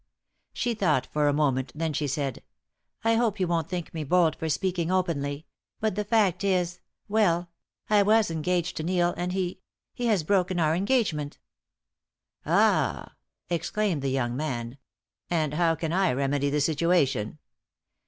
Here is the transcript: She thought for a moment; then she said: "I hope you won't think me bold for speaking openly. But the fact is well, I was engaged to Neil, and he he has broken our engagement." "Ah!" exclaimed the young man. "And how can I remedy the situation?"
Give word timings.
She 0.51 0.73
thought 0.73 1.05
for 1.11 1.27
a 1.27 1.31
moment; 1.33 1.71
then 1.75 1.93
she 1.93 2.07
said: 2.07 2.41
"I 3.03 3.13
hope 3.13 3.39
you 3.39 3.45
won't 3.47 3.69
think 3.69 3.93
me 3.93 4.03
bold 4.03 4.35
for 4.35 4.49
speaking 4.49 4.89
openly. 4.89 5.45
But 5.79 5.93
the 5.93 6.03
fact 6.03 6.43
is 6.43 6.79
well, 7.07 7.51
I 7.87 8.01
was 8.01 8.31
engaged 8.31 8.77
to 8.77 8.83
Neil, 8.83 9.13
and 9.15 9.31
he 9.31 9.59
he 9.93 10.07
has 10.07 10.23
broken 10.23 10.59
our 10.59 10.73
engagement." 10.75 11.37
"Ah!" 12.47 13.13
exclaimed 13.47 14.01
the 14.01 14.09
young 14.09 14.35
man. 14.35 14.79
"And 15.29 15.53
how 15.53 15.75
can 15.75 15.93
I 15.93 16.13
remedy 16.13 16.49
the 16.49 16.61
situation?" 16.61 17.37